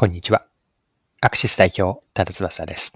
[0.00, 0.46] こんにちは。
[1.20, 2.92] アクシス代表、ただ翼です。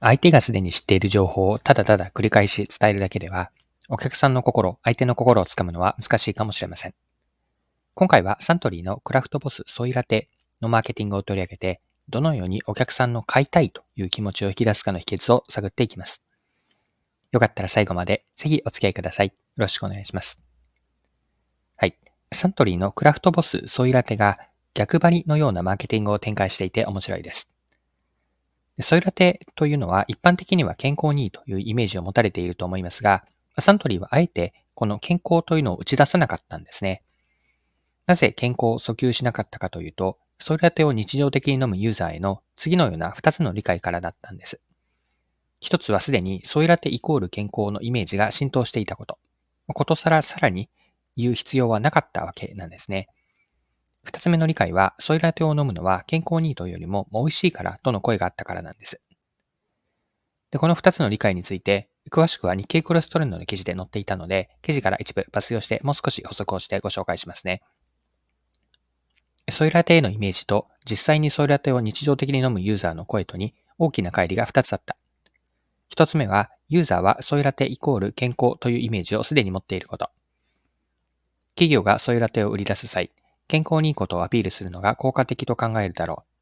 [0.00, 3.52] 相手がすでに知っている情報をただただ繰り返し伝えるだけでは、
[3.88, 6.94] お客さんの心、相手の心をつかむのは難しいかもしれません。
[7.94, 10.26] 今回はサントリーのクラフトボスソイラテ
[10.60, 16.24] のマーケティングを取り上げて、どのようにお客さんの買いたいという気持ちを引き出すかの秘訣を探っていきます。
[17.30, 19.28] よかったら最後までぜひお付き合いください。
[19.28, 20.42] よろしくお願いします。
[21.76, 21.96] はい。
[22.32, 24.36] サントリーのクラフトボスソイラテが
[24.74, 27.50] 逆張りのようなマーケティングを展開していて面白いです。
[28.80, 33.24] ソイラテというのは一般的には健康にいいというイメージを持たれていると思いますが、
[33.58, 37.02] サントリーはあえてこの健康というのを打ち出さなかったんですね。
[38.06, 44.60] なぜ健康を訴求しなかったかというと、ソイラテを日常的に飲むユーザーへの次のような2つの理解からだったんです。
[45.60, 49.18] 一つはすでにソイラテイコール健康のイメージが浸透していたこと。
[49.68, 50.68] ことさらさらに
[51.16, 53.08] 言う必要はなかったわけなんですね。
[54.04, 59.00] 二つ目の理解は、ソイラテを飲むのは健康にいいというよりももう美味しいからとの声があったからなんです。
[60.50, 67.62] で、この二つの理解について、詳しくは日経コレストレンドの記事で載っていたので、記事から一部抜粋をしてもう少し補足をしてご紹介しますね。
[69.50, 74.96] ソイラテへのイメージと実際にソイラテを日常的に飲むユーザーの声とに大きな乖離が二つあった。
[75.88, 80.10] 一つ目は、ユーザーはソイラテイコール健康というイメージをすでに持っていること。
[81.56, 83.10] 企業がソイラテを売り出す際、
[83.48, 86.34] 健康にいいことをアピールするのが効果的と考えるだろう。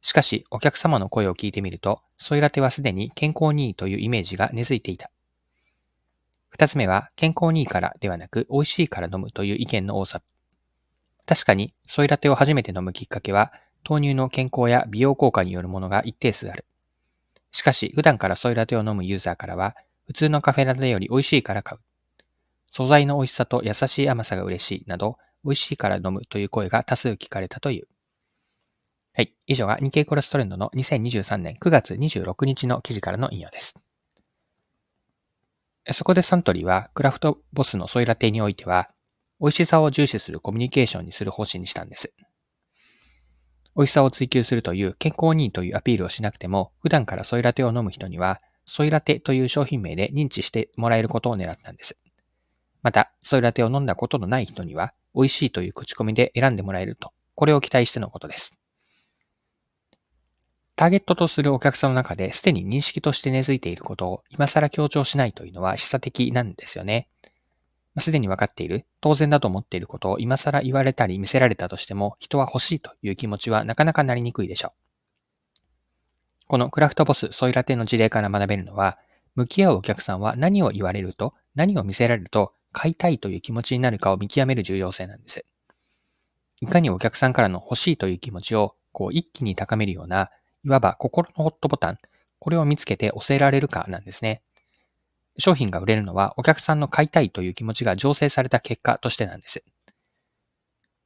[0.00, 5.10] しかし、お客様の声を聞いてみると、ソイラテはすでに健康にいいというイメージが根付いていた。
[6.48, 10.22] 二つ目は、健康にいいからではなく、美味しいから飲むという意見の多さ。
[11.26, 13.52] 確かに、ソイラテを初めて飲むきっかけは、
[13.88, 16.64] 豆乳の健康や美容効果によるものが一定数ある。
[17.50, 21.80] しかし、普段からソイラテを飲むユーザーからは、普通のカフェラテより美味しいから買う。
[22.70, 27.86] 素材の美味しさと優しい甘さが嬉しいなど、美味しいから飲むという声が多数聞かれたという。
[29.14, 29.32] はい。
[29.46, 33.74] 以上が日経コレストレンドの2023年9月26日の記事からの引用です。
[35.92, 38.90] そこでサントリーはクラフトボスのソイラテにおいては、
[39.40, 42.12] 美味しさを重視するコミュニケーションにする方針にしたんです。
[43.76, 51.96] 美味しさを追求するという健康にいいというアピールをしなくても、普段からソイラテを飲む人には、ソイラテという商品名で認知してもらえることを狙ったんです。
[52.82, 58.54] また、ソイラテを飲んだことのない人には、美味しいという口コミで選んでもらえると、これを期待してのことです。
[60.76, 67.08] ターゲットとするお客さんの中ですでに認識として根付いていることを今更強調しないというのは示唆的なんですよね。
[67.98, 74.72] すでに分かっている、当然だと思っていることを今更言われたり見せられたとしても人は欲しいという気持ちはなかなかなりにくいでしょう。
[76.46, 78.98] このクラフトボスソイラテの事例から学べるのは、
[79.34, 85.46] 向き合うお客さんは何を言われると、何を見せられると買いたいという気持ちになるかを見極める重要性なんです。
[86.60, 90.28] いかにお客さんからの欲しいという気持ちをこう一気に高めるような、
[90.62, 91.98] いわば心のホットボタン、
[92.38, 94.42] これを見つけて押せられるかなんですね。
[95.38, 99.64] 商品が売れるのはお客さんの買いたいという気持ちが醸成された結果としてなんです。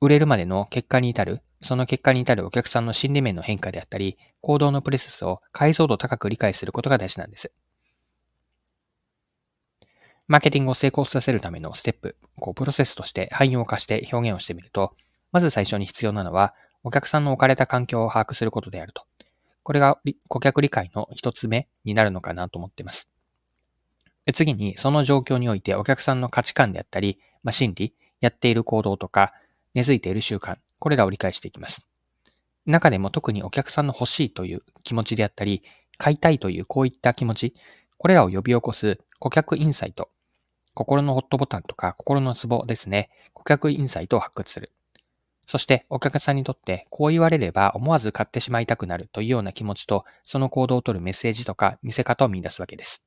[0.01, 7.53] 売れるまでの結果に至る、その結果に至るお客さんの心理面の変化であったり、行動のプレセスを解像度高く理解することが大事なんです。
[10.31, 14.95] マーケティングを成功させるためのステップ、こうプロセスとして汎用化して表現をしてみると、
[15.33, 16.55] まず最初に必要なのは、
[16.85, 19.03] お客さんの置かれた環境を把握することであると。
[19.65, 19.99] これが
[20.29, 23.11] 顧客理解の一つ目になるのかなと思っています。
[24.33, 29.33] 次に、その状況においてお客さんの価値観であったり、まあ、心理、やっている行動とか、
[29.75, 31.89] 根付いている習慣、これらを理解していきます。
[32.67, 35.65] 中でも特にお客さんの欲しいという気持ちであったり、
[35.99, 37.55] 買いたいというこういった気持ち、
[37.99, 40.09] これらを呼び起こす顧客インサイト、
[40.81, 43.11] 心のホットボタンとか心のツボですね。
[43.35, 44.73] 顧客インサイトを発掘する。
[45.47, 53.05] そしてお客さんにとってこう言われれば思わず買ってしまいたくなるというような気持ちとその行動をとるメッセージとか見せ方を見出すわけです。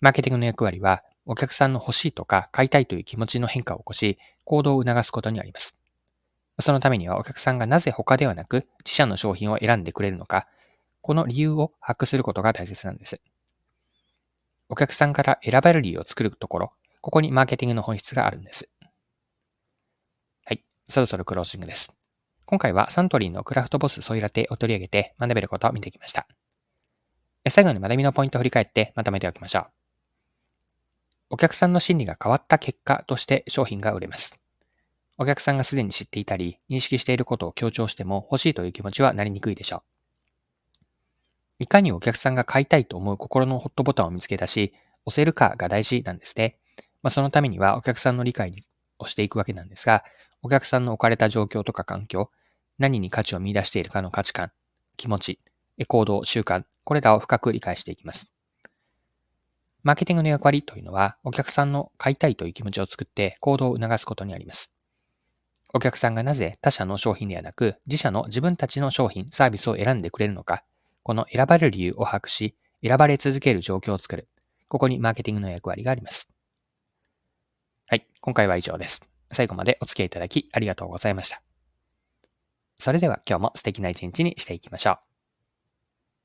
[0.00, 5.80] マーケティングの役割はお客さんの欲しいとか買いたいという気持ちの変化を起こし行動を促すことにあります。
[6.60, 10.46] そのためにはお客さんがなぜ他ではなく自社の商品を選んでくれるのか、
[11.00, 13.20] この理由を把握することが大切なんです。
[14.68, 18.68] お客さんから選ばれる理由を作るところ、ここにマーケティングの本質があるんです。
[20.44, 20.64] はい。
[20.88, 21.92] そろそろクロージングです。
[22.46, 26.26] 今回はサントリーのクラフトボスソイラテを取り上げて学べることを見てきました。
[27.48, 29.66] 最後に学びのポイントを振り返ってまとめておきましょう。
[31.30, 34.38] お客さんの心理が変わった結果として商品が売れます。
[35.16, 39.93] お客さんがすでに知っていたり、認識していることを強調しても欲しいという気持ちはなりにくいでしょう。
[41.58, 44.74] いかにお客さんが買いたいと思う心のホットボタンを見つけ出し、
[45.06, 46.56] 押せるかが大事なんですね。
[47.02, 48.64] まあ、そのためにはお客さんの理解
[48.98, 50.04] をしていくわけなんですが、
[50.42, 52.30] お客さんの置かれた状況とか環境、
[52.78, 54.50] 何に価値を見出しているかの価値観、
[54.96, 55.38] 気持ち、
[55.86, 58.32] 行動、習慣、これらを深く理解していきます。
[59.82, 64.72] マーケティングの役割というのは、お客さんの買いたいという気持ちを作って行動を促すことにあります。
[65.74, 70.64] お客さんがなぜ他社の商品ではなく、自社の自分たちの商品、サービスを選んでくれるのか、
[71.04, 74.26] この選ばれる理由を把握し、選ばれ続ける状況を作る。
[74.68, 76.32] ここにマーケティングの役割があります。
[77.86, 79.06] はい、今回は以上です。
[79.30, 81.42] 最後までお付き合いいただきありがとうございました。
[82.76, 85.13] それでは今日も素敵な一日にしていきましょう。